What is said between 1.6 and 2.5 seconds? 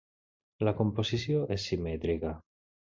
simètrica.